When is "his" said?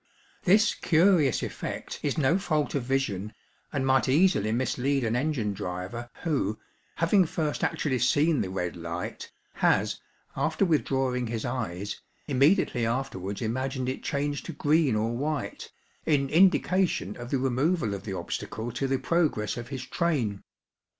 11.27-11.45, 19.67-19.85